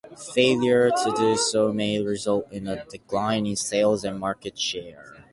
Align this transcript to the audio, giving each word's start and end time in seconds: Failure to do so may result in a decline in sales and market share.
Failure 0.33 0.89
to 0.89 1.13
do 1.15 1.35
so 1.37 1.71
may 1.71 2.01
result 2.01 2.51
in 2.51 2.67
a 2.67 2.83
decline 2.85 3.45
in 3.45 3.55
sales 3.55 4.03
and 4.03 4.19
market 4.19 4.57
share. 4.59 5.23